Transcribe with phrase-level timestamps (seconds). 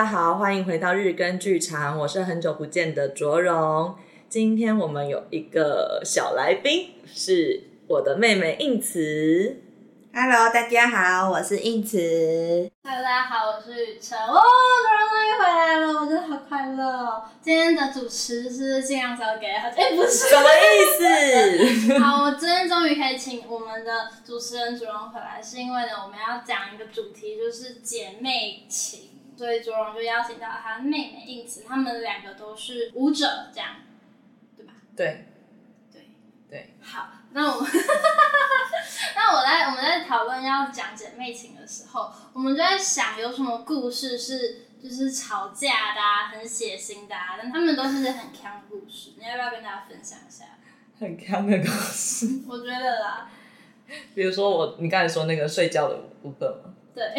[0.00, 3.94] 大家好，欢迎回到日更剧场，我是很久不见的卓荣。
[4.30, 9.60] 今天我们有一个小来宾，是我的妹妹应慈。
[10.14, 11.98] Hello，大家好，我是应慈。
[12.82, 14.18] Hello，大家好，我是雨辰。
[14.18, 17.22] 哦，卓荣终于回来了，我真的好快乐哦。
[17.42, 21.98] 今天的主持是尽量交给他，哎，不是，什么意思？
[22.00, 29.00] 好，我今天终于可以请我们的主持人卓荣回来，是因为呢，我们要讲一个主题，就是姐妹情，
[29.36, 33.76] 所以卓荣就邀请到他妹妹应慈，他们两个都是舞者，这样，
[34.56, 34.72] 对吧？
[34.96, 35.26] 对，
[35.92, 36.10] 对，
[36.48, 36.74] 对。
[36.80, 37.70] 好，那我们。
[39.14, 49.10] 那我在我们在讨论要讲姐妹情的时候，我们就在想有什么故事是就是吵架的啊，很血腥的啊，但他们都是很强的故事。
[49.18, 50.44] 你要不要跟大家分享一下？
[50.98, 52.42] 很强的故事？
[52.48, 53.30] 我觉得啦，
[54.14, 56.74] 比如说我你刚才说那个睡觉的部分吗？
[56.94, 57.14] 对。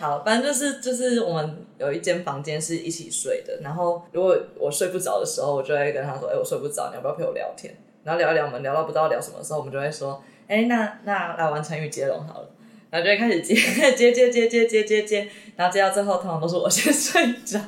[0.00, 10.24] 好，反正就是就是我们有一间房间是一起睡的，然后如果我睡不着的时候，我就会跟他说：“哎、我睡不着，你要不要陪我聊天？”然后聊一聊，我们聊到不知道聊什么时候，我们就会说。
[10.48, 12.50] 哎、欸，那那来玩成语接龙好了，
[12.90, 13.54] 然后就会开始接
[13.94, 17.60] 接接接接接接接，然后接到最后，通常都是我先 睡着，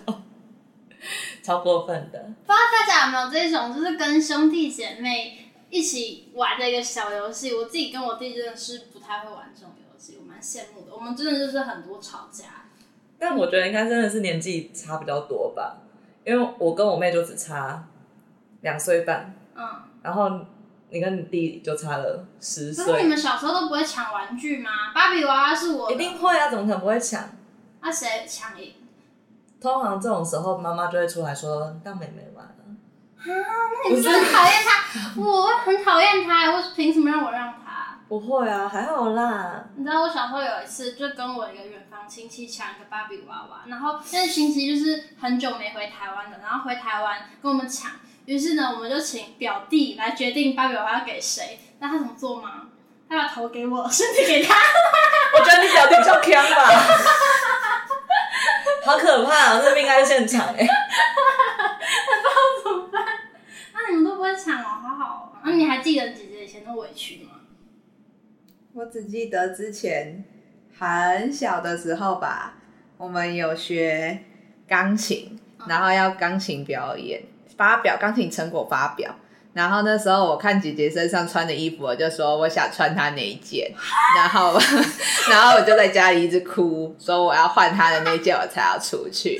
[1.45, 2.19] 超过分的。
[2.45, 7.55] 不知道大家有没有这种，就是跟兄弟姐妹一起玩的一个小游戏？
[7.55, 9.71] 我自己跟我弟真的是不太会玩这种，
[10.43, 10.95] 羡慕的。
[10.95, 12.47] 我们真的就是很多吵架，
[13.19, 15.77] 但我觉得应该真的是年纪差比较多吧，
[16.25, 17.85] 因为我跟我妹就只差
[18.61, 19.65] 两岁半，嗯，
[20.03, 20.41] 然后。
[20.95, 22.85] 你跟你弟就差了十岁。
[22.85, 24.93] 可是你们小时候都不会抢玩具吗？
[24.95, 25.95] 芭比娃娃是我的。
[25.95, 27.31] 一定会啊，怎么可能不会抢？
[27.81, 28.75] 那谁抢赢？
[29.59, 32.53] 通常这种时候，妈妈就会出来说：“让妹妹玩了。”
[33.25, 35.19] 啊，那你是很讨厌他？
[35.19, 37.62] 我很讨厌他，我凭什么让我让他？
[38.13, 39.65] 不会啊，还好啦。
[39.75, 47.93] 你知道我小时候有一次，就跟我一个远房亲戚抢一个芭比娃娃，然后那个亲戚就是很久没回台湾的，然后回台湾跟我们抢。
[48.27, 51.59] 于是呢，我们就请表弟来决定芭比娃娃要给谁。
[51.79, 52.65] 那他怎么做吗？
[53.09, 54.57] 他把头给我， 身体给他。
[55.33, 56.69] 我觉得你表弟比较强吧。
[58.85, 59.63] 好可怕啊！
[59.65, 60.53] 这命案现场哎。
[60.53, 60.69] 不知
[62.27, 62.31] 道
[62.63, 63.07] 怎么办？
[63.73, 65.33] 那你们都不会抢哦，好好。
[65.43, 67.32] 那你还记得姐姐以前的委屈吗？
[68.75, 70.25] 我只记得之前
[70.79, 72.55] 很小的时候吧，
[72.97, 74.21] 我们有学
[74.67, 77.21] 钢琴，然后要钢琴表演。
[77.55, 79.15] 发表钢琴成果发表，
[79.53, 83.71] 然后那时候我看姐姐身上穿的衣服，我就说我想穿她那一件，
[84.17, 84.59] 然后
[85.31, 89.39] 然后我就在家里一直哭，说我要换她的那件，我才要出去。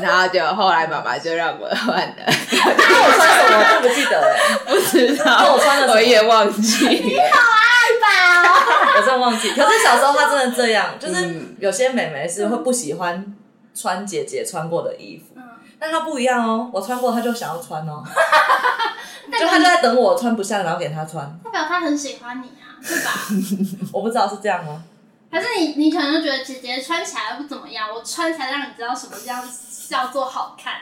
[0.00, 2.14] 然后就后来妈妈就让我换了。
[2.18, 3.76] 那我穿什么？
[3.76, 5.52] 我不记得了， 不知道。
[5.54, 6.88] 我穿的我也忘记。
[6.88, 8.96] 你好爱吧？
[8.96, 9.50] 我真的忘记。
[9.50, 13.34] 可是小时候她真的这样，就是有些妹妹是会不喜欢
[13.74, 15.40] 穿姐姐穿过的衣服。
[15.78, 18.02] 但她不一样哦，我穿过她就想要穿哦，
[19.38, 23.10] 就她就在等我穿不下，然后给她穿，代表她很喜欢你啊，对吧？
[23.92, 24.84] 我不知道是这样吗？
[25.30, 29.42] 还是你你可能就觉得姐姐穿起来不怎么样，我穿才让你知道什么叫
[29.88, 30.74] 叫做好看，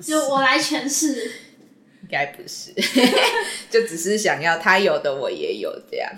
[0.00, 1.24] 就我来诠释，
[2.02, 2.72] 应该不是，
[3.68, 6.10] 就只是想要他有的我也有这样。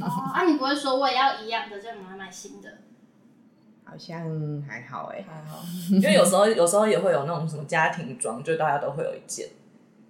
[0.00, 2.68] 哦， 啊，你不会说我也要一样的，就买买新的。
[3.84, 4.18] 好像
[4.66, 5.62] 还好哎，还好，
[5.92, 9.48] 因为有时候有时候也会有那种什么家庭装，就大家都会有一件。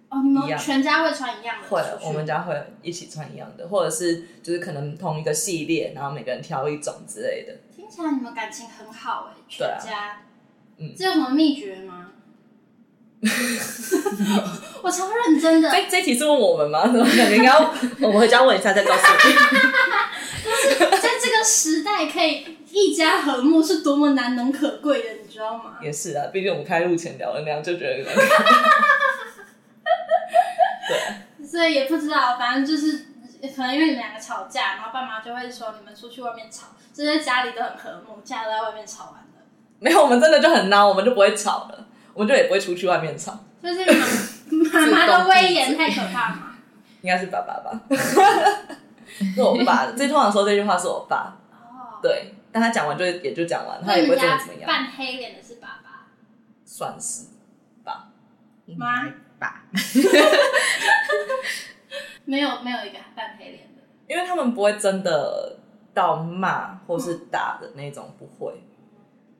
[0.09, 1.69] 哦，你们全家会穿一样的？
[1.69, 7.53] 会，我们家会一起穿一样的，或者是就是可能同一个系列，然后每个人挑一种之类的。
[7.75, 10.09] 听起来你们感情很好哎，全家。
[10.11, 10.23] 啊、
[10.79, 12.11] 嗯，这有什么秘诀吗？
[14.83, 15.71] 我超认真的。
[15.71, 16.87] 这这题是问我们吗？
[16.87, 19.35] 怎么感觉应该我们回家问一下再告诉你。
[20.65, 22.59] 就 是在这个时代可以。
[22.77, 25.79] 一家和睦是多么难能可贵的，你知道吗？
[25.81, 28.17] 也是啊，毕竟我们开录前聊了那样，就觉得有点
[30.89, 33.07] 对，所以也不知道，反正就是
[33.55, 39.47] 可能因为你们两个吵架，然后爸妈就会说你们出去外面吵，就在家里都很和睦，家都在外面吵完了。
[39.79, 43.39] 没有，我们真的就很孬，我们就不会吵了，我们就也不会出去外面吵。
[43.63, 43.85] 就是
[44.51, 46.57] 妈妈妈的威严太可怕吗？
[47.03, 47.81] 应该是爸爸吧，
[49.19, 49.93] 是我爸。
[49.93, 51.39] 最通常说这句话是我爸。
[51.51, 52.35] 哦，对。
[52.53, 54.67] 但他讲完就也就讲完，他也不会真的怎么样。
[54.67, 56.07] 扮黑脸的是爸爸，
[56.65, 57.27] 算是
[57.83, 58.11] 吧？
[58.77, 59.65] 妈爸，
[62.25, 65.59] 没有没有一个扮黑脸的，因为他们不会真的
[65.93, 68.63] 到骂或是打的那种，不会。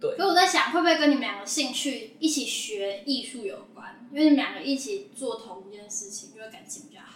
[0.01, 0.17] 对。
[0.17, 4.09] 所以我在想，会不会跟你们两个兴趣一起学艺术有关？
[4.11, 7.14] 因为你们两个一起做同一件事情，就会感情比较好。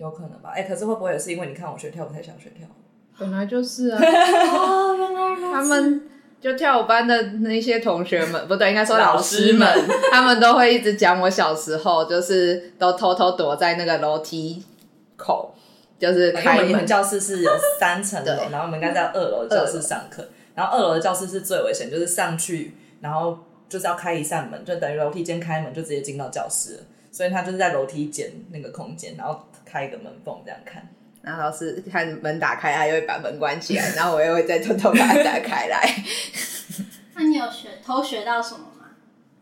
[0.00, 0.50] 有可能吧？
[0.54, 2.72] 哎、欸，可是会不会也是因为你看我学跳舞，才想学跳舞？
[3.18, 5.52] 本来就是啊， 哦，原来如此。
[5.52, 6.08] 他们
[6.40, 9.68] 就跳舞班的那些同学们，不对，应该说老师们，
[10.10, 14.64] 他们都会一直讲我小时候，就是都偷偷躲在那个楼梯
[15.18, 15.54] 口，
[15.98, 16.70] 就是开门。
[16.70, 23.38] 我们教室是有三层楼，然后我们应该在二楼的教室上课，然后二楼的教室是最危险，就是上去，然后
[23.68, 26.80] 就是要开一扇门，就等于楼梯间开门就直接进到教室了，
[27.10, 30.88] 所以他就是在楼梯间那个空间，然后开一个门缝这样看。
[31.22, 36.04] 然后老师看门打开，他又会把门关起来，然后我又会再偷偷把它打开来。
[37.14, 38.86] 那你有学偷学到什么吗？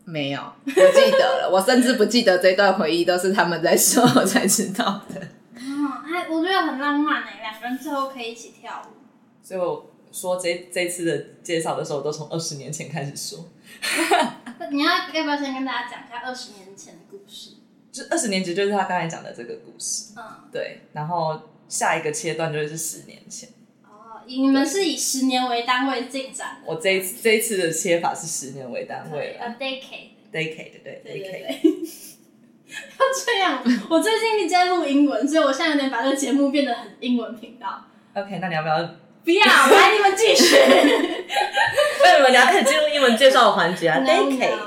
[0.03, 1.49] 没有，不记得了。
[1.49, 5.21] 我甚至不记得这段回忆，都是他们在说，我才知道的。
[5.55, 8.97] 哦，哎，我觉得很浪漫哎，两个人最后可以一起跳舞。
[9.41, 13.47] 所以我说这这次的介绍的时候，都从二十年前开始说。
[14.71, 17.51] 你要要不要先跟大家讲一下二十年前的故事？
[17.91, 20.13] 就二十年前就是他刚才讲的这个故事。
[20.17, 21.41] 嗯，对，然后。
[21.69, 23.47] 下一个切断就是十年前
[23.83, 26.63] 哦，你们是以十年为单位进展。
[26.65, 29.45] 我这一次这一次的切法是十年为单位了。
[29.45, 31.61] A decade，decade，对对对对。
[32.73, 37.85] 要这样，我最近一直在录英文，所以我现在有点把这个节目变得很英文频道。
[38.15, 38.95] OK，那你要不要？
[39.29, 40.55] 不要，来你们继续。
[42.03, 44.01] 那你们俩可以进入英文介绍的环节啊。
[44.03, 44.57] Decade，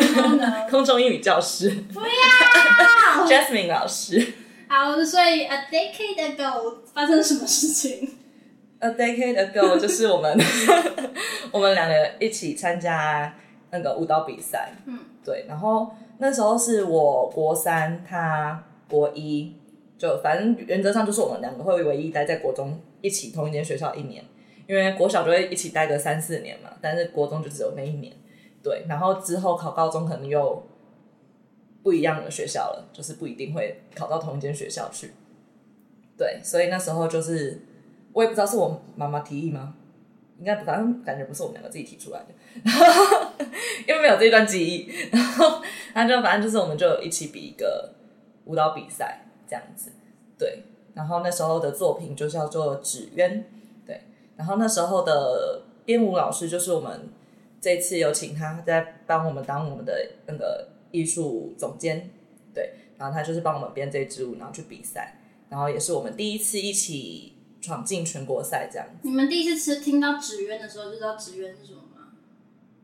[0.70, 1.68] 空中英语教师。
[1.92, 4.26] 不要，Jasmine 老师。
[4.68, 8.16] 好，所以 a decade ago 发生什么事情
[8.78, 10.34] ？A decade ago 就是我们
[11.50, 13.34] 我们两个一起参加
[13.70, 19.54] 那个舞蹈比赛，嗯，对，然后那时候是我国三，他国一，
[19.98, 24.24] 就反正原则上就是我们两个会唯一待在国中一起同一间学校一年，
[24.66, 28.12] 因为国小就会一起待个三四年嘛，但是国中就只有那一年，
[28.62, 30.66] 对，然后之后考高中可能又。
[31.82, 35.12] 不一样的学校了，就是不一定会考到同一间学校去。
[36.18, 37.62] 对，所以那时候就是
[38.12, 39.76] 我也不知道是我妈妈提议吗？
[40.40, 42.34] 应该不反正感觉不是我们两个自己提出来的，
[43.86, 44.90] 因为没有这段记忆。
[45.12, 45.62] 然后
[45.94, 47.94] 他就反正就是我们就一起比一个
[48.46, 49.92] 舞蹈比赛这样子。
[50.36, 50.64] 对，
[50.96, 53.30] 然后那时候的作品就叫做《纸鸢》。
[53.86, 54.02] 对，
[54.36, 57.08] 然后那时候的编舞老师就是我们
[57.60, 60.70] 这次有请他在帮我们当我们的那个。
[60.92, 62.08] 艺术总监，
[62.54, 65.18] 对，然后他就是帮我们编这支舞，然后去比赛，
[65.50, 69.00] 然后也是我们第一次一起闯进全国赛这样子。
[69.02, 72.12] 你们第一次吃听到纸鸢的时候，就知道纸鸢是什么吗？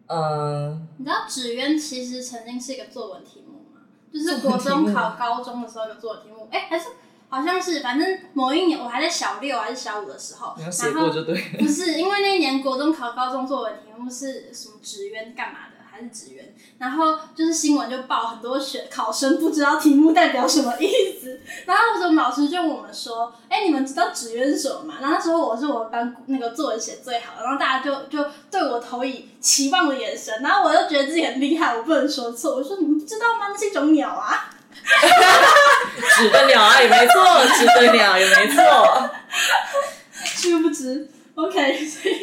[0.08, 3.82] 嗯，你知道纸鸢其实曾经是一个作文题目吗？
[4.12, 6.88] 就是国中考高中的时候的作文题目，哎，还是
[7.32, 11.34] 好像是，反正某一年我还在小六还是小五的时候，你有写过就对。
[11.58, 15.72] 不是，因为那一年国中考高中作文题目是什么纸鸢干嘛的？
[15.90, 20.88] 还是纸鸢，然后就是新闻就报很多学考生不知道题目代表什么意
[21.20, 33.48] 思， 然后我们老师就问我们说：“哎，你们知道纸鸢是什么吗？”然后那时候我是我们班那个作文写最好的，然后大家就就对我投以期望的眼神，然后我就觉得自己很厉害，我不能说错，我说：“你们不知道吗？
[33.50, 34.48] 那是一种鸟啊，
[36.16, 39.10] 纸的了啊，也没错，纸的了也没错，
[40.24, 42.14] 殊不知，OK。”所以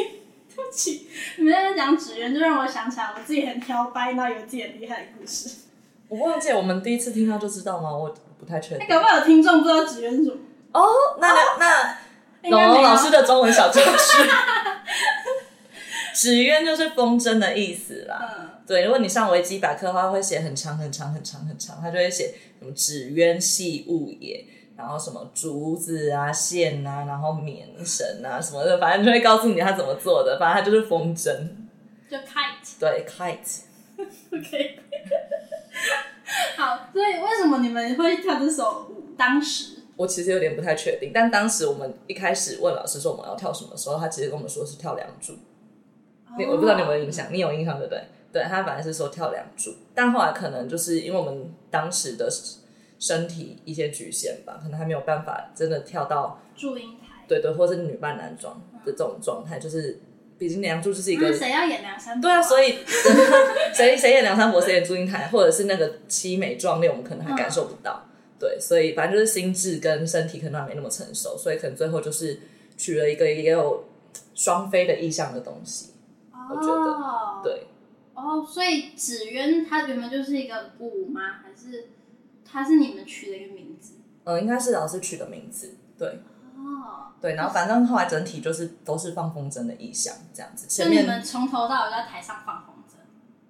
[0.56, 1.08] 对不起，
[1.38, 5.50] 你们在那讲纸鸢，就让我想起来我自己很挑掰，然后有自己很厉害的故事。
[6.08, 7.92] 我忘记我们第一次听到就知道吗？
[7.92, 8.86] 我不太确定。
[8.88, 10.38] 那搞不好有听众不知道纸鸢是什么？
[10.74, 10.88] 哦，
[11.20, 11.98] 那那
[12.50, 14.30] 龙龙老师的中文小知识，
[16.14, 18.36] 纸鸢就是风筝的意思啦。
[18.40, 24.46] 嗯，对，如果你上维基百科的话，会写很长很长很长很长，他就会写什么纸鸢系物也。
[24.78, 30.38] 然后什么竹子啊、线啊，然后棉绳啊什么的，反正就会告诉你他怎么做的。
[30.40, 31.36] 反正他就是风筝，
[32.08, 32.80] 就 kite。
[32.80, 33.62] 对，kite。
[34.38, 34.80] OK。
[36.56, 39.16] 好，所以为什么你们会跳这首舞？
[39.18, 45.34] 当时我其实有点不太确定，但当时我们一开始问老师说我们要跳什么时候，他其实跟我们说是跳梁祝。
[46.38, 46.54] 你、oh.
[46.54, 48.02] 我不知道你有没有印象，你有印象对不对？
[48.32, 52.30] 对，他本来是说跳梁祝，但后来可能就是因为我们当时的。
[53.02, 59.98] 身体一些局限吧，可能还没有办法真的跳到祝英台，对对，或者是女扮男装的这种状态，就是
[60.38, 62.28] 毕竟梁祝就是一个谁要演梁山伯？
[62.28, 62.80] 对啊，所以
[63.74, 68.04] 谁谁演梁山伯，谁演祝英台，或者是那个凄美壮烈，我们可能还感受不到。
[68.06, 72.38] 嗯、对，所以反正就是心智跟身体可能还没那么成熟，所以可能最后就是
[72.76, 73.86] 取了一个也有
[74.36, 75.94] 双飞的意向的东西。
[76.34, 77.68] 哦、我觉得对
[78.20, 81.40] 哦，所以纸鸢它原本就是一个舞吗？
[81.44, 81.90] 还是？
[82.52, 86.08] 它是你们取的一个名字，嗯，应该是老师取的名字，对，
[86.56, 90.66] 哦，对，然后反正后来整体就是都是放风筝的意象，这样子。
[90.68, 92.96] 前面你们从头到尾在台上放风筝？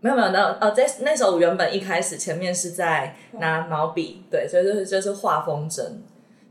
[0.02, 5.82] 没有没有，那呃，在那首舞原本一开始前面是在拿毛笔，对，所以就是就是画风筝，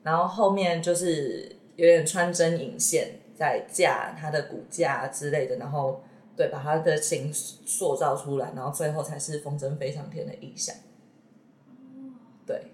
[0.03, 6.03] 然后后面就是有点穿针引线，在架它的骨架之类的，然后
[6.39, 10.73] 对，把他的形塑造出来，然后最后才是风筝飞上天的意象。
[12.47, 12.71] 对，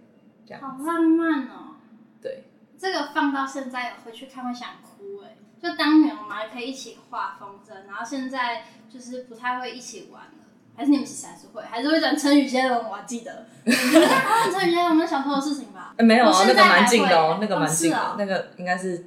[0.46, 0.60] 这样。
[0.60, 1.76] 好浪漫哦。
[2.20, 2.44] 对。
[2.78, 10.30] 这个放到现在回去看会想哭哎，就当年我们还可以一起画风筝，然后现在就是不太会一起玩了。
[10.76, 13.46] 还是你们其实还是会，还是会讲成语接龙，我还记得。
[13.64, 15.94] 成语接龙，我们小时候的事情吧？
[15.98, 19.06] 没有啊，那个蛮近的哦，那个蛮近的，哦、那个应该是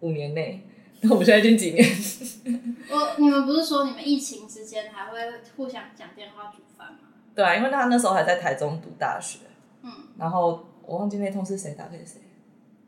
[0.00, 0.65] 五年内。
[1.02, 1.84] 那我们现在已经几年？
[2.90, 5.18] 我你们不是说你们疫情之间还会
[5.56, 6.98] 互相讲电话煮饭吗？
[7.34, 9.40] 对啊，因为他那时候还在台中读大学。
[9.82, 9.90] 嗯。
[10.18, 12.20] 然后我忘记那通是谁打给谁。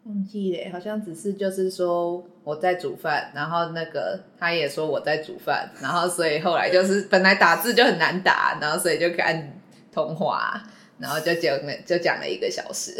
[0.05, 9.61] 忘记嘞，好像只是就是说我在煮饭，然后那个他也说我在煮饭，然后所以后来就是 本来打字就很难打，然后所以就按
[9.93, 10.63] 通话，
[10.99, 12.93] 然后就讲了就讲了一个小时。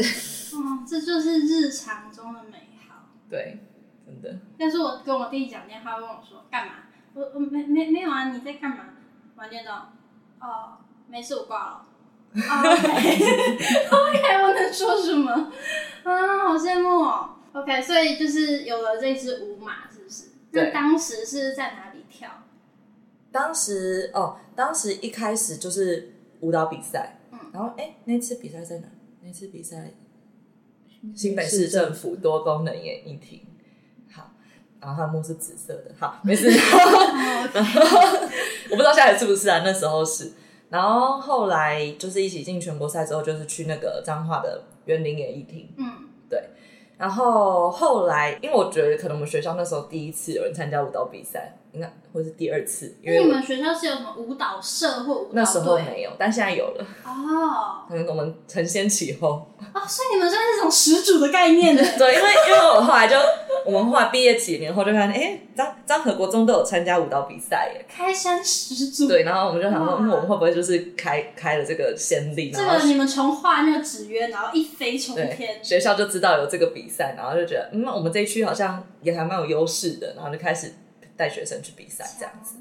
[0.55, 3.07] 哦，这就是日常中的美好。
[3.31, 3.59] 对，
[4.09, 4.39] 真的。
[4.59, 6.73] 但是我跟我弟讲电话，问我说干嘛？
[7.15, 8.85] 我我没没没有啊，你在干嘛？
[9.37, 9.93] 玩电脑。
[10.41, 11.87] 哦，没事，我挂了。
[12.35, 12.83] OK，OK，
[14.43, 15.33] 我能说什么？
[16.05, 17.37] 啊，好羡慕哦。
[17.53, 20.27] OK，所以就是有了这只舞马，是不是？
[20.53, 22.31] 那当时是在哪里跳？
[23.33, 28.89] 当时哦，当时一开始就是舞蹈比赛，嗯，然后哎，那次比赛在哪？
[29.23, 29.93] 那次比赛
[31.15, 33.47] 新北市政府多功能演艺厅。
[34.81, 35.91] 好，然后他的幕是紫色的。
[35.99, 36.49] 好，没事。
[37.53, 37.81] 然后
[38.71, 39.63] 我不知道现在是不是啊？
[39.65, 40.33] 那时候是。
[40.71, 45.69] 然后后来就是一起进全国赛之后，就是去那个彰化的园林演艺厅。
[45.79, 46.51] 嗯，对。
[46.99, 52.97] 然后后来，因为我觉得可能我们学校那时候第一次有人参加舞蹈比赛，应该或是第二次。
[53.03, 55.33] 因为你们学校是有什么舞蹈社或舞蹈队？
[55.35, 56.87] 那时候没有，但现在有了。
[57.05, 59.47] 哦，可能我们承先启后。
[59.75, 61.83] 哦，所以你们算是这种始祖的概念呢。
[61.99, 63.17] 对，因为因为我后来就。
[63.67, 69.07] 我们后来毕业几年后就看，哎，张张和国中都有参加舞蹈比赛耶，开山始祖。
[69.07, 72.51] 对，然后我们就想说，那，我们会不会就是开开了这个先例？
[72.51, 80.73] 这个你们从画那个纸鸢，然后一飞冲天，学校就知道有这个比赛，然后就觉得，嗯，我们这一区好像也还蛮有优势的，然后就开始
[81.19, 82.57] 带学生去比赛这样子。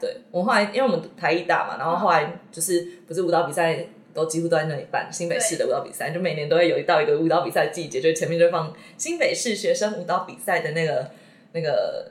[0.00, 3.86] 对，我后来因为我们台艺大嘛，然后后来就是不是舞蹈比赛。
[4.12, 11.08] 都几乎都在那里办新北市的舞蹈比赛，就每年都会有一到一个舞蹈比赛季节，就前面就放新北市学生舞蹈比赛的那个
[11.52, 12.10] 那个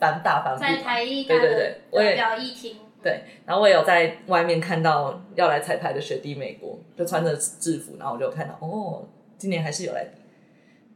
[0.00, 9.06] 反大反在台艺大对对对，我也表艺厅对，然后我也有在外面看到要来彩排的学弟美国，就穿着制服，然后我就看到哦，
[9.38, 10.20] 今年还是有来比，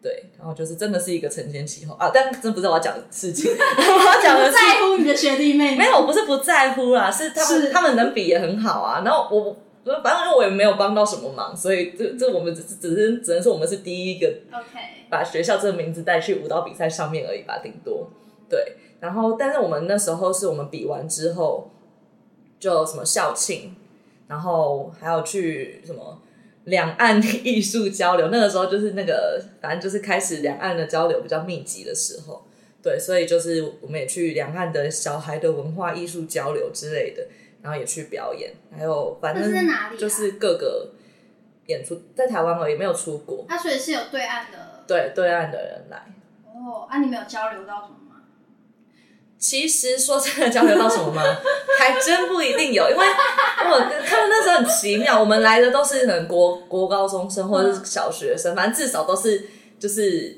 [0.03, 9.57] 对，然后就是真的是一个承前启后啊，但真不是我要讲的事情， 我要讲的是 在乎你的学弟妹，没有，我不是不在乎啦，是他们他们能比也很好啊，然后我。
[10.05, 14.79] 反正我也没有帮到什么忙，所以这这我们只是只是只能说我们是第一个 OK
[15.09, 18.09] 把学校这个名字带去舞蹈比赛上面而已吧，顶多
[18.49, 18.77] 对。
[19.01, 21.71] 然后，但是我们那时候是我们比完之后
[22.61, 23.75] 就什么校庆，
[24.29, 26.21] 然后还有去什么
[26.65, 32.47] 两岸艺术交流， 那个时候就是那个反正就是开始两岸的交流比较密集的时候，
[32.83, 37.27] 对，所以就是我们也去两岸的小孩的文化艺术交流之类的。
[37.63, 39.53] 然后也去表演，还有反正
[39.99, 40.93] 就是各个
[41.67, 43.45] 演出，在台湾而已，没有出国。
[43.47, 46.07] 他所以是有对岸的，对对岸的人来。
[46.47, 48.10] 哦，啊，你没有交流到什么吗？
[49.41, 51.23] 其实说真的，交流到什么吗？
[51.81, 59.49] 还真不一定有，因为我他们那时候很奇妙，我们来的都是可能国国高中生或者是小学生，反正至少都是
[59.81, 60.37] 就是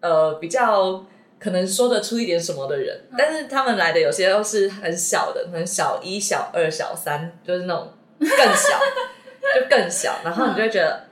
[0.00, 1.04] 呃比较。
[1.42, 8.78] 可能说得出一点什么的人，但是他们来的有些都是很小的，可能小一、小二、小三，就是那种更小，
[9.54, 11.02] 就更小，然后你就会觉得，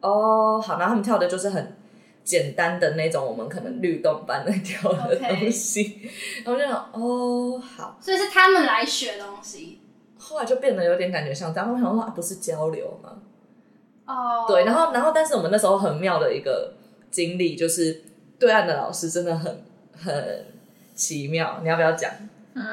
[0.00, 1.76] 哦，好，然后他们跳的就是很
[2.24, 6.08] 简单的那种，我们可能律动般的跳的东西.
[6.44, 9.80] 然后我就想，哦，好，所以是他们来学东西，
[10.18, 13.22] 后来就变得有点感觉像这样，我想说啊，不是交流吗？
[14.06, 14.48] 哦，oh.
[14.48, 16.74] 对，然后，然后，但是我们那时候很妙的一个
[17.10, 18.04] 经历就是。
[18.40, 19.62] 对岸的老师真的很
[19.92, 20.46] 很
[20.94, 22.10] 奇妙，你要不要讲？
[22.54, 22.64] 嗯，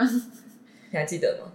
[0.89, 1.51] 你还记得吗？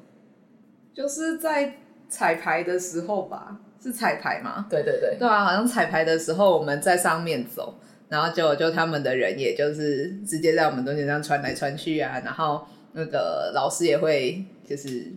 [0.92, 1.78] 就是在
[2.12, 4.66] 彩排的时候吧，是彩排吗？
[4.68, 7.74] 对对对，对啊，好像彩排的时候我们在上面走，
[8.10, 15.10] 然后就就他们的人也就是直接在我们中间这样传来穿去啊，然后那个老师也会就是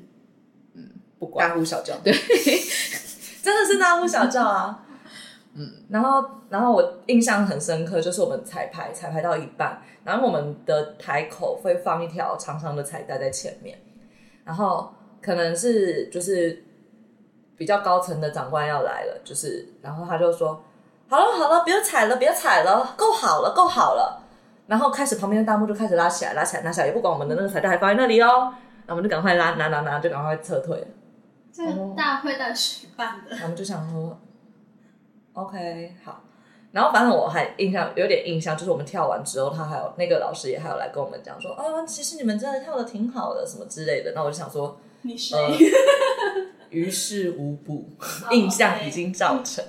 [0.74, 1.50] 嗯不管。
[1.50, 2.14] 大呼小叫，对，
[3.44, 4.82] 真的是大呼小叫啊。
[5.58, 13.78] 嗯，然后，然后我印象很深刻，就是我们彩排，彩排到一半，然后我们的台口会放一条长长的彩带在前面，
[14.44, 16.62] 然后可能是就是
[17.58, 20.62] 比较高层的长官要来了，就是，然后他就说，
[21.08, 24.22] 好了好了，别踩了，别踩了，够好了，够好了，
[24.68, 28.54] 然后开始旁边的大幕就开始拉起来，拉起来，拉起来，也不管我们的那个彩带还放在那里哦，
[28.88, 30.88] 那我们就赶快拉拿拿拿，就赶快撤退了。
[31.54, 31.64] 这
[31.96, 34.20] 大会的举办的，我们就想说
[35.34, 36.22] ，OK，好。
[36.72, 44.12] 然后反正我还印象有点印象，就是我们跳完之后，他还有那个老师也还有来跟我们讲说，啊，其实你们真的跳的挺好的，什么之类的。
[44.14, 45.38] 那我就想说，你谁？
[45.38, 45.48] 呃，
[46.70, 47.90] 于事无补，
[48.32, 49.64] 印象已经造成。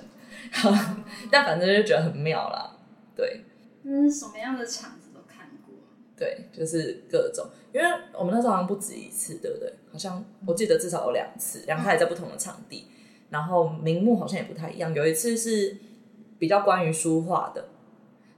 [0.63, 0.95] Oh, okay.
[1.31, 2.77] 但反正就觉得很妙啦，
[3.15, 3.43] 对。
[3.83, 5.75] 嗯，什么样的场子都看过。
[6.15, 9.73] 对，就是各种，因为我们那时候好像不止一次，对不对？
[9.91, 12.87] 好像我记得至少有两次，两次也在不同的场地，
[13.29, 14.93] 然后名目好像也不太一样。
[14.93, 15.77] 有一次是。
[16.39, 17.65] 比较关于书画的，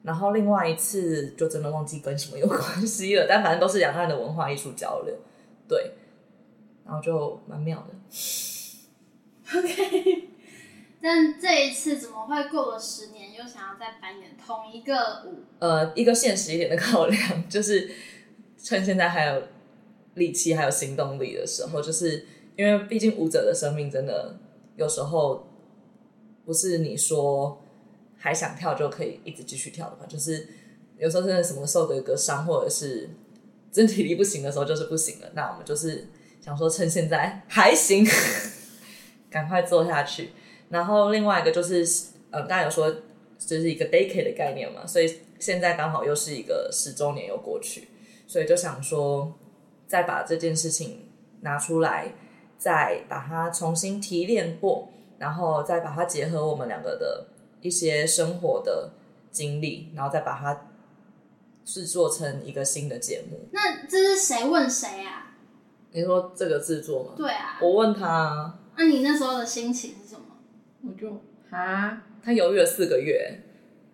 [0.04, 5.14] 然后另外一次就真的忘记跟什么有关系了，但反正都是两岸的文化艺术交流，
[5.68, 5.96] 对，
[6.86, 7.88] 然后就蛮妙的。
[9.56, 10.30] OK，
[11.02, 15.44] 但这一次怎么会过了十年又想要再扮演同一个舞？
[15.60, 17.90] 呃，一个现实一点的考量就是
[18.58, 19.44] 趁现在还有
[20.16, 22.26] 力气还有行动力的时候，就是
[22.56, 24.38] 因为毕竟舞者的生命真的
[24.76, 25.48] 有时候
[26.46, 27.62] 不是你说。
[28.22, 30.46] 还想跳就可以一直继续跳的话，就是
[30.98, 33.10] 有时候真的什么受个个伤，或者是
[33.72, 35.30] 真体力不行的时候，就是不行了。
[35.34, 36.06] 那我们就是
[36.40, 38.06] 想说，趁现在还行，
[39.30, 40.32] 赶快做下去。
[40.70, 41.86] 然后另外一个就是，
[42.32, 42.90] 呃，刚才有说
[43.38, 47.90] 就是一个 decade 的概念嘛，所以现在刚好又是一个十周年又过去，
[48.28, 49.38] 所以就想说
[49.88, 51.10] 再把这件事情
[51.42, 52.14] 拿出来，
[52.58, 57.28] 再把它重新提炼过，然后再把它结合我们两个的。
[57.62, 58.94] 一些生活的
[59.32, 60.70] 经历，然后再把它
[61.66, 63.50] 制作成一个新的节目。
[63.52, 65.29] 那这是谁问谁啊？
[65.92, 67.14] 你说这个制作吗？
[67.18, 68.58] 对啊，我问他。
[68.78, 70.22] 那你那时候的心情是什么？
[70.88, 71.10] 我就
[71.50, 73.44] 啊，他犹豫了四个月。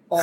[0.07, 0.17] 哦，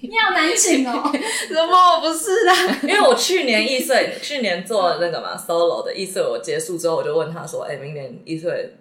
[0.00, 1.10] 你好难请哦。
[1.48, 2.00] 什么？
[2.00, 2.52] 不是啦，
[2.82, 8.74] 因为我去年易碎，去年做了那个嘛 solo 的易碎，我结束之后我就问他说：“哎、欸，明年易碎。”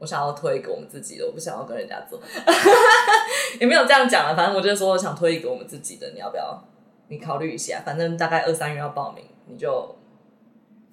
[0.00, 2.20] 我想要推一个我们自己的，我不想要跟人家做，
[3.60, 4.32] 也没有这样讲啊。
[4.32, 6.56] 反正我就说，我想推一个我们自己的，你要不要？
[7.08, 7.82] 你考虑一下。
[7.84, 9.97] 反正大概二三月要报名，你就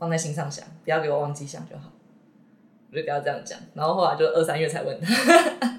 [0.05, 1.91] 放在心上想，不要给我忘记想就好。
[2.91, 3.57] 我就不要这样讲。
[3.73, 5.15] 然后后来就二三月才问他。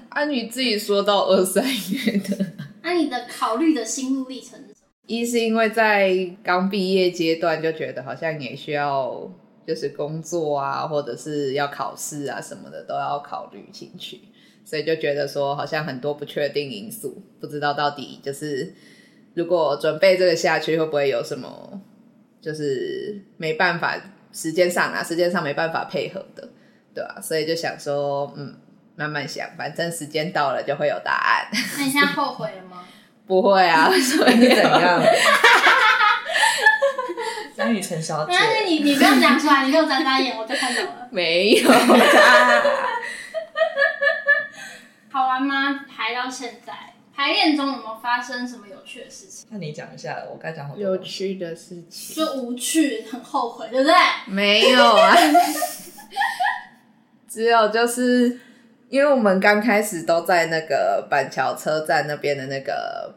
[0.09, 2.45] 按、 啊、你自己说到二三月的，
[2.83, 4.87] 那、啊、你的考虑的心路历程是什么？
[5.07, 9.31] 一是因为在刚毕业阶段就觉得好像也需要。
[9.67, 14.21] 就是工作啊，或者是要考试啊什么的，都要考虑进去，
[14.63, 18.73] 所以就觉得说好像很多不确定因素，不知道到底就是
[19.33, 21.81] 如果准备这个下去会不会有什么，
[22.39, 24.01] 就是没办法
[24.37, 26.47] 时间上啊，时间上没办法配合的，
[26.93, 27.19] 对吧？
[27.19, 28.55] 所以就想说，嗯，
[28.95, 31.47] 慢慢想，反正时间到了就会有答案。
[31.51, 32.83] 那你现在后悔了吗？
[33.25, 35.01] 不会啊，所以怎样？
[37.57, 41.07] 张雨晨小姐，但是你你不用讲出来，你给我眨眨眼，我就看懂了。
[41.09, 41.79] 没有啊。
[45.11, 45.79] 好玩吗？
[45.89, 46.73] 排到现在，
[47.17, 49.47] 排练中有没有发生什么有趣的事情？
[49.49, 50.83] 那你讲一下，我该讲好多。
[50.83, 53.95] 有趣的事情，说无趣，很后悔，对不对？
[54.27, 55.15] 没有啊，
[57.27, 58.39] 只有就是
[58.89, 63.15] 因为我们刚开始都在那个板桥车站那边的那个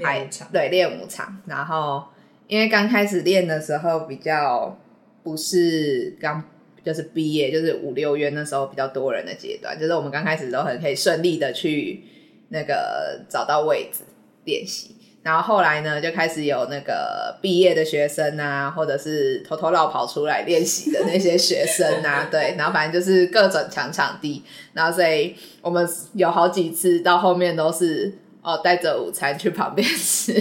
[0.00, 2.04] 排场，对，练舞场，然后。
[2.48, 4.76] 因为刚开始练的时候比较
[5.22, 6.42] 不是刚
[6.84, 12.04] 就是毕业，就是五六月那时候比较多人的阶段，就是我们刚开始都很可以顺利的去
[12.52, 14.04] 那个找到位置
[14.44, 28.18] 练习，然后后来呢就开始有那个毕业的学生啊，或者是偷偷绕跑出来练习的那些学生啊，对，然后反正就是各种抢场地，然后所以我们有好几次到后面都是。
[28.42, 30.32] 哦，带着午餐去旁边 吃，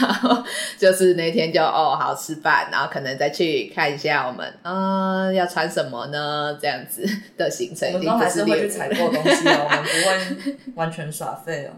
[0.00, 0.44] 然后
[0.78, 7.04] 就是那天就哦好吃饭，然后可能再去看一下我们嗯、呃、要穿什么呢这样子
[7.36, 7.92] 的行程。
[7.92, 11.74] 我们都还是会去采购东西哦，我们不会 完全耍废哦。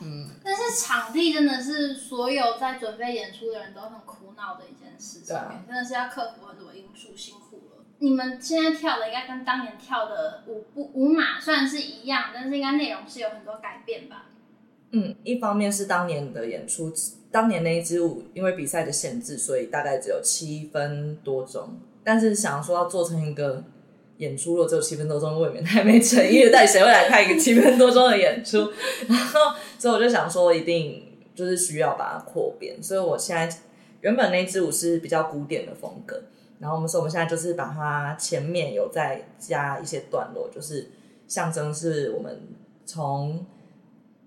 [0.00, 7.84] 嗯，但是场地真的是所有在准备演出的人都很苦恼的一件事情，啊、真的是要克服很多因素，辛苦了。
[7.98, 14.24] 你们现在跳的应该跟当年跳的舞步舞码虽然是一样，但是应该内容是有很多改变吧？
[14.96, 16.92] 嗯，一方面是当年的演出，
[17.32, 21.80] 当年那一支舞因为比赛的限制，所以大概只有七分多钟。
[22.04, 23.64] 但是想说要做成一个
[24.18, 26.52] 演出如果，只有七分多钟，未免太没诚意了。
[26.52, 28.70] 到底谁会来看一个七分多钟的演出？
[29.08, 29.40] 然后，
[29.80, 31.02] 所以我就想说，一定
[31.34, 32.80] 就是需要把它扩编。
[32.80, 33.52] 所以我现在
[34.00, 36.22] 原本那支舞是比较古典的风格，
[36.60, 40.92] 然后我们说我们现在就是把它前面有再加一些段落，就是
[41.26, 42.40] 象征是我们
[42.86, 43.44] 从。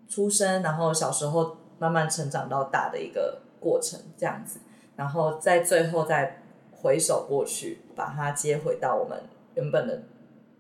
[0.08, 4.60] 出生，然后小时候慢慢成长到大的一个过程，这样子，
[4.96, 6.42] 然后在最后再
[6.72, 9.20] 回首过去，把它接回到我们
[9.56, 10.04] 原本的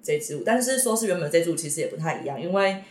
[0.01, 0.43] 这支舞。
[0.45, 2.83] 但是说是原本这支舞，其实也不太一样，因为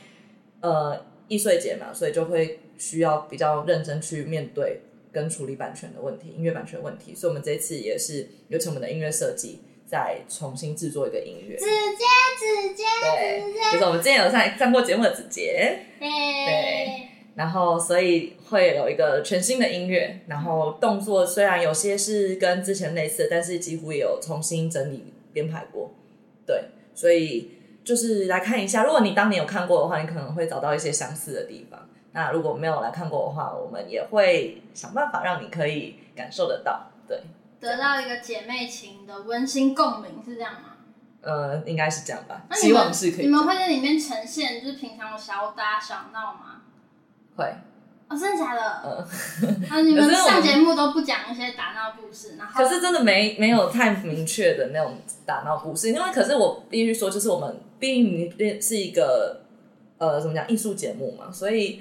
[0.60, 4.80] 呃，艺穗节嘛，所以就会需要比较认真去面对
[5.12, 7.14] 跟处理版权的问题，音乐版权问题。
[7.14, 11.56] 所以我们这次也是有请我们的音乐设计再重新制作一个音乐。
[11.56, 12.04] 子杰，
[12.38, 15.78] 子杰，对，就是我们之前有上上过节目的子杰。
[15.98, 25.92] 对然后，所以会有一个全新的音乐，然后动作虽然有些是跟之前类似，但是几乎也有重新整理编排过。
[26.46, 27.50] 对，所以
[27.84, 31.86] 就是来看一下，如果你当年有看过的话，你可能会找到一些相似的地方。
[32.12, 37.20] 那如果没有来看过的话，我们也会想办法让你可以感受得到，对，
[37.60, 40.72] 得到一个姐妹情的温馨共鸣，是这样吗？
[41.22, 42.44] 呃，应该是这样吧。
[42.48, 43.24] 那希望是可以。
[43.24, 46.62] 你们会在里面呈现就是平常的小打小闹吗？
[47.36, 47.44] 会
[48.08, 49.06] 哦，真的假的？
[49.42, 59.40] 嗯， 啊，你 们上节目都不讲一些打闹故事，然后可是真的没没有太明确的那种打闹故事，因为可是我必须说，就是我们毕竟是一个
[59.98, 61.80] 呃怎么讲艺术节目嘛，所以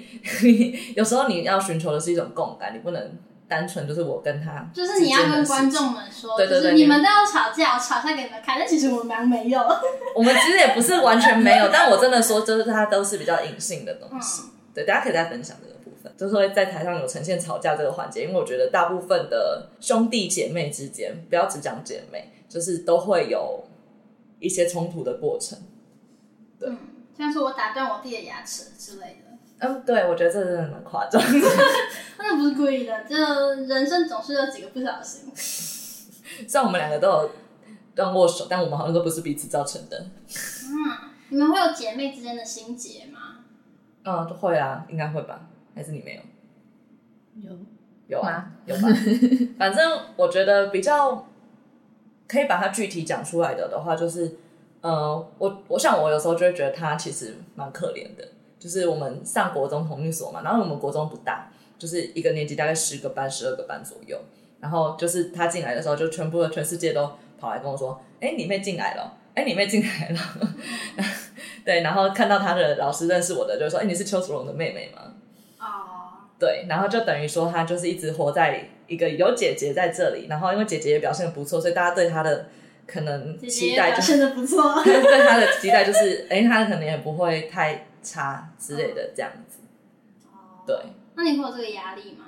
[0.96, 3.12] 有时候你要寻求的是一种共感，你不能
[3.48, 9.60] 单纯就是我跟他，就是你要跟观众们说，对对对，就是你们都要吵架，我吵架给你们看，但其实我们俩没有，
[10.14, 14.42] 我们其实也不是完全没有，但我真的说，就是它都是比较隐性的东西。
[14.42, 23.64] 嗯对，大家可以再分享这个部分，就是会在台上有呈现吵架这个环节，因为我觉得大部分的兄弟姐妹之间，不要只讲姐妹，就是都会有
[24.38, 25.58] 一些冲突的过程。
[26.60, 26.78] 对，嗯、
[27.16, 29.25] 像是我打断我弟的牙齿之类的。
[29.58, 31.28] 嗯，对，我觉得这真的蛮夸张的，
[32.18, 33.16] 真的不是故意的，就
[33.64, 35.30] 人生总是有几个不小心。
[36.46, 37.30] 虽然我们两个都有
[37.94, 39.98] 断过手，但我们好像都不是彼此造成的。
[39.98, 43.38] 嗯，你们会有姐妹之间的心结吗？
[44.04, 45.48] 嗯，会啊，应该会吧？
[45.74, 47.50] 还是你没有？
[47.50, 47.56] 有
[48.08, 48.82] 有啊，有吧？
[49.58, 51.26] 反正我觉得比较
[52.28, 54.36] 可以把它具体讲出来的的话，就是，
[54.82, 58.28] 呃，我我想我有时候就会觉得他其实蛮可怜的。
[58.66, 61.48] 就是我们上国中同一所嘛，然后我们国中不大，
[61.78, 64.18] 就是一个年级大概十个班、十二个班左右。
[64.58, 69.16] 然后就是他进来的时候，就全部的全世界都跑来跟我说：“哎，你妹进来了！
[69.34, 70.18] 哎，你妹进来了。
[71.64, 75.12] ”对，然后看到他的老师认识我的，就说：“哎，你是邱淑荣的妹妹吗？”
[75.60, 82.46] 哦，对，然后就等于说他就是一直活在一个有姐姐在这里，然后因为姐姐也表现的不错，所以大家对他的
[82.86, 89.58] 可能期待就表现得不错， 对他的期待就是，哎，他可能也不会太差之类的这样子。
[90.32, 90.76] 哦，对，
[91.14, 92.24] 那你会有这个压力吗？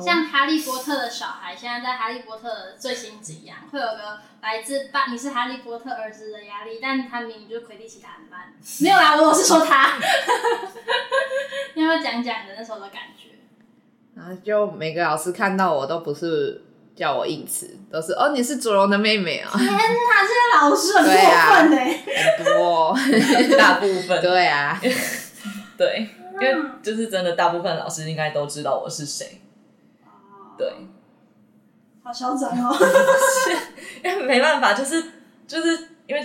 [0.00, 8.54] 像哈利波特的小孩，现在在哈利波特的最新集一样，会有个来自爸，你是哈利波特儿子的压力，但他明明就是魁地奇打很烂。
[8.80, 9.98] 没有啦，我是说他。
[11.74, 13.28] 你要不要讲讲你的那时候的感觉？
[14.14, 16.62] 然后就每个老师看到我都不是
[16.94, 19.58] 叫我应词，都是哦，你是祖荣的妹妹啊、喔。
[19.58, 19.78] 天哪，
[20.22, 21.14] 这些老师很过
[21.56, 22.04] 分呢、欸，
[22.38, 22.96] 很多，
[23.58, 24.22] 大部分。
[24.22, 24.80] 对啊，
[25.76, 29.40] 对，因为就是真的，大部分老师应该都知道我是谁。
[30.56, 30.72] 对，
[32.02, 32.76] 好嚣张哦！
[34.04, 35.02] 因为没办法，就是
[35.48, 36.24] 就是因为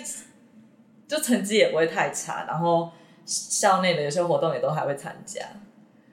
[1.07, 2.91] 就成绩也不会太差，然后
[3.25, 5.41] 校内的有些活动也都还会参加。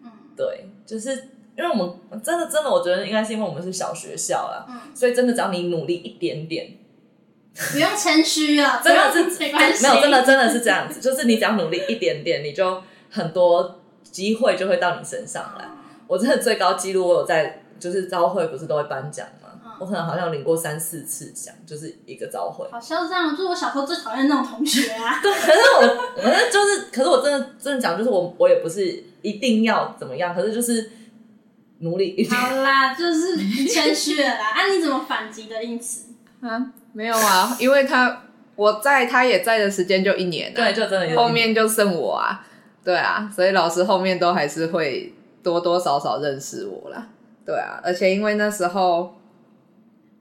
[0.02, 6.76] 嗯，对，就是因为我们真的真的，我觉得应该是因为我们是小学校啦，嗯，所以真的只要你努力一点点，
[7.72, 15.68] 不用谦虚啊， 真的是没关系，没有真的真的是这样子，就是你只要努力一点点，你就很多机会就会到你身上来。
[16.06, 17.62] 我真的最高纪录，我有在。
[17.78, 19.50] 就是招会不是都会颁奖吗？
[19.62, 22.66] 嗯、我可能好像领过三四次奖，就是一个招会。
[22.70, 23.36] 好像这样！
[23.36, 25.20] 就是我小时候最讨厌那种同学啊。
[25.22, 30.90] 对，可是我，可是就是，可是我真的真的讲，就是我我也不是一定要怎么样，可是就是
[31.80, 32.30] 努力一点。
[32.30, 33.36] 好啦，就是
[33.66, 34.50] 谦虚了啦。
[34.50, 35.62] 啊，你怎么反击的？
[35.62, 36.06] 因此
[36.40, 38.22] 啊，没有啊，因为他
[38.54, 42.46] 我在他也在的时间就一年，对，就真的后面就剩我啊，
[42.84, 45.12] 对啊，所以老师后面都还是会
[45.42, 47.08] 多多少少认识我啦。
[47.44, 49.14] 对啊，而且因为那时候，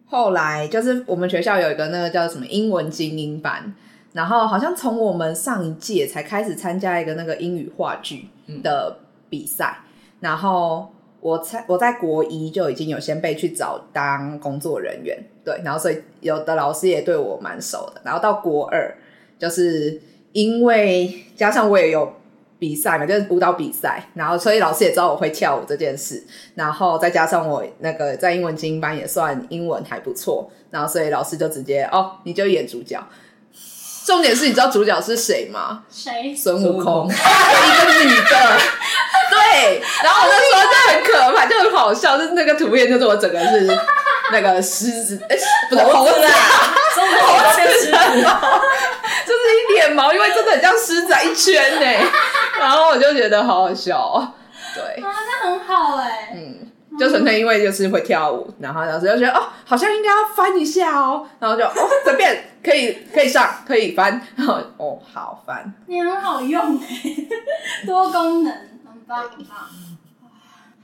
[0.05, 3.73] 后来就是我们学校有一个那个叫什么英文精英班，
[4.13, 8.27] 然后好像从我们上一届才开始参加一个那个英语话剧
[8.61, 9.89] 的比赛，嗯、
[10.19, 10.93] 然后
[11.25, 18.95] 我在我在国一就已经有先被去找当工作人员，对，然后所以有的老师也对我蛮熟的，然后到国二，
[19.39, 19.99] 就是
[20.33, 22.13] 因为加上我也有。
[22.57, 26.23] 比赛嘛，就是舞蹈比赛，然后所以老师也知道我会跳舞这件事，
[26.55, 32.97] 然后再加上我那个在英文精英班也算英文还不错，然后所以老师就直接哦，你就演主角。
[34.05, 35.83] 重点是你知道主角是谁吗？
[35.89, 36.33] 谁？
[36.33, 38.59] 孙悟空， 一个女的。
[39.55, 43.67] 对，然后我那时候就很可怕，就很好笑，就是那个图片，就是我整个是
[44.31, 46.29] 那个狮子，哎、欸，不是猴子啦，
[46.93, 47.91] 中国猴子狮子，
[49.25, 52.09] 就是一脸毛，因为真的很像狮子啊，一圈呢。
[52.59, 54.33] 然后我就觉得好好笑哦。
[54.73, 55.09] 对啊，
[55.43, 56.31] 那很好哎。
[56.33, 61.71] 嗯，就纯粹因为就是会跳舞，然后老师就觉得哦，好像应该要翻一下哦，然后就哦
[62.03, 65.71] 随便可以可以上可以翻，然后哦好翻。
[65.87, 66.87] 你很好用哎，
[67.85, 68.74] 多功能，很
[69.07, 69.69] 棒棒。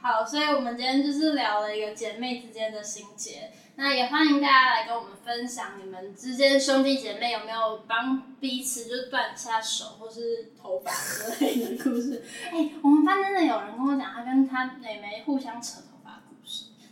[0.02, 12.24] 好，所以我们今天就是聊了一个姐妹之间的心结，那也欢迎大家来跟我们分享你们之间兄弟姐妹有没有帮彼此就断下手或是头发之类的故事。
[12.52, 15.82] 哎、我们班真的有人跟我讲，他跟他妹妹互相扯，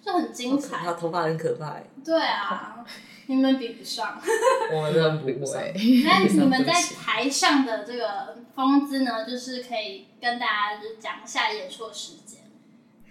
[0.01, 0.77] 就很精彩。
[0.77, 1.75] 他头发很可怕。
[2.03, 2.85] 对啊，
[3.27, 4.19] 你们比不上。
[4.73, 5.62] 我们真的比不上。
[6.05, 12.39] 那你们在台上的这个风姿呢，就是可以跟大家就讲一下演出时间。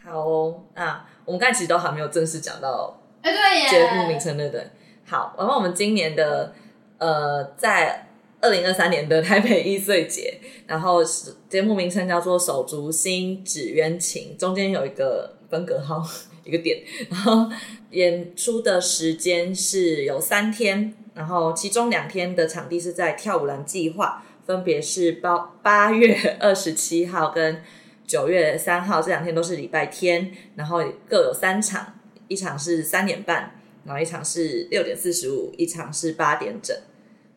[0.05, 4.71] 好哦，啊，我们刚才其实都还没有正式讲到，哎，对耶，节目名称对不对？
[5.07, 6.55] 好，然后我们今年的
[6.99, 8.09] 呃，在
[8.41, 11.03] 二零二三年的台北一岁节，然后
[11.49, 16.03] 节目名称叫做手足心指冤情，中间有一个分隔号，
[16.45, 17.51] 一个点，然后
[17.91, 27.63] 演出的时间是有三天，然后其中两天的场地是在跳舞蓝计划，分别是八八月二十七号跟。
[28.07, 36.75] 九月三号这两天都是礼拜天，然后各有三场，一场是三点半，然后一场是六点四十五，一场是八点整。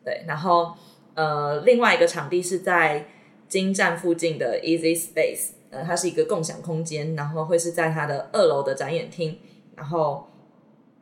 [0.02, 0.74] 对，然后
[1.12, 3.06] 呃，另外一个场地是在
[3.50, 9.40] 金站附近的 Easy Space，呃，它是一个共享空间，然后会是在它的二楼的展演厅，
[9.74, 10.30] 然后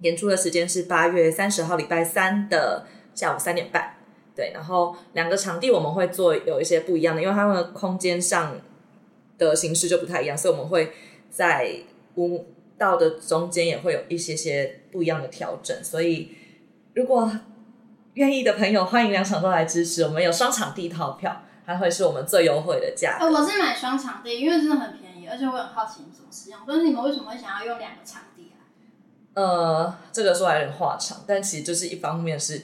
[0.00, 3.96] 演出的时间是八月三十号礼拜三的下午三点半。
[4.34, 8.58] 对，然后两个场地我们会做有一些不一样的，因为它们的空间上。
[9.40, 10.92] 的形式就不太一样，所以我们会
[11.30, 11.74] 在
[12.16, 12.44] 舞
[12.76, 15.74] 蹈的中间也会有一些些不一样的调整。
[15.82, 16.36] 所以，
[16.92, 17.32] 如果
[18.12, 20.02] 愿意的朋友，欢迎两场都来支持。
[20.02, 23.26] 我们有双场地套票，还会是我们最优惠的价格。
[23.26, 26.58] 我是买双场地，因为真的很便宜，而且我很好奇你怎么使用。
[26.66, 28.58] 但是你们为什么会想要用两个场地啊？
[29.34, 32.62] 呃，这个说来有点话长，但其实就是一方面是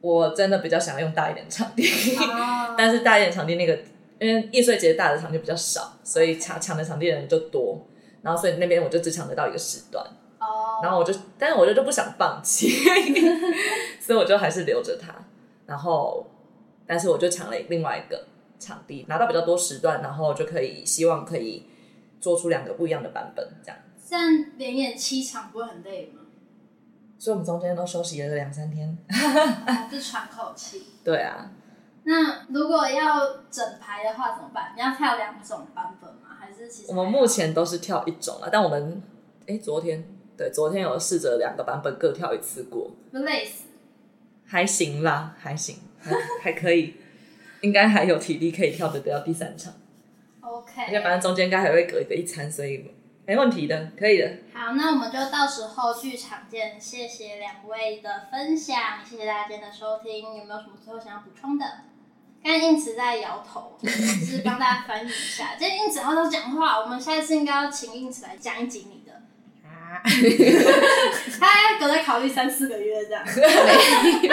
[0.00, 3.78] 我真的比较想要用大一点的场地，啊、但是大一点场地那个。
[4.20, 7.88] 因为易碎节大的场地比较少，所以抢抢的场地的人就多，
[8.20, 10.04] 然后所以那边我就只抢得到一个时段。
[10.38, 10.44] 哦。
[10.76, 10.84] Oh.
[10.84, 12.68] 然后我就，但是我就就不想放弃，
[13.98, 15.14] 所以我就还是留着它。
[15.64, 16.26] 然后，
[16.86, 18.26] 但是我就抢了另外一个
[18.60, 21.66] 场地，拿到比较多时段，然后就可以希望可以
[22.20, 23.78] 做出两个不一样的版本，这样。
[24.06, 24.24] 这样
[24.56, 26.20] 连演七场不会很累吗？
[27.18, 28.96] 所以我们中间都休息了两三天，
[29.90, 30.86] 就喘口气。
[31.02, 31.50] 对啊。
[32.04, 34.72] 那如果要整排的话怎么办？
[34.74, 36.36] 你要跳两种版本吗？
[36.40, 38.48] 还是其实我们目前都是跳一种啊？
[38.50, 39.02] 但我们
[39.42, 40.02] 哎、欸，昨天
[40.36, 43.64] 对，昨天有试着两个版本各跳一次过，不累死？
[44.46, 46.96] 还行啦，还行，还 还可以，
[47.60, 49.72] 应该还有体力可以跳得到第三场。
[50.40, 52.84] OK，反正中间应该还会隔一个一餐，所以
[53.26, 54.28] 没问题的，可以的。
[54.52, 56.80] 好，那我们就到时候剧场见。
[56.80, 58.76] 谢谢两位的分享，
[59.08, 60.36] 谢谢大家今天的收听。
[60.36, 61.64] 有没有什么最后想要补充的？
[62.42, 65.54] 刚才应慈在摇头，就是帮大家翻译一下。
[65.58, 69.12] 今天应慈好少讲话，我们下一次应该要请应慈来讲一集你的。
[69.68, 70.00] 啊，
[71.38, 73.22] 他都在考虑三四个月这样。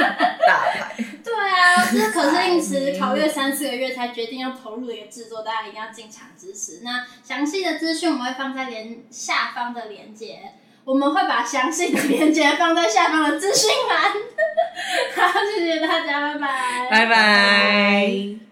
[0.47, 0.95] 大牌。
[1.27, 6.79] 对啊，这可是应慈考虑三四个月才决定要投入的一个制作，大家一定要进场支持。
[6.83, 10.53] 那详细的资讯我们会放在连下方的连接，
[10.85, 14.11] 我们会把详细的连接放在下方的资讯栏。
[15.15, 18.46] 好，谢谢大家，拜拜，拜拜。